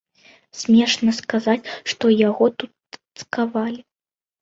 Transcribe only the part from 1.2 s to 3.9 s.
казаць, што яго тут цкавалі.